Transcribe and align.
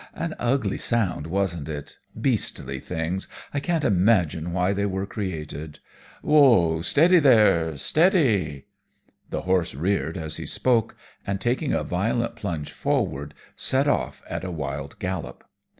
"An 0.15 0.33
ugly 0.39 0.79
sound, 0.79 1.27
wasn't 1.27 1.69
it? 1.69 1.97
Beastly 2.19 2.79
things, 2.79 3.27
I 3.53 3.59
can't 3.59 3.83
imagine 3.83 4.51
why 4.51 4.73
they 4.73 4.87
were 4.87 5.05
created. 5.05 5.77
Whoa 6.23 6.81
steady 6.81 7.19
there, 7.19 7.77
steady." 7.77 8.65
The 9.29 9.41
horse 9.41 9.75
reared 9.75 10.17
as 10.17 10.37
he 10.37 10.47
spoke, 10.47 10.95
and 11.27 11.39
taking 11.39 11.71
a 11.73 11.83
violent 11.83 12.35
plunge 12.35 12.71
forward, 12.71 13.35
set 13.55 13.87
off 13.87 14.23
at 14.27 14.43
a 14.43 14.49
wild 14.49 14.97
gallop. 14.97 15.43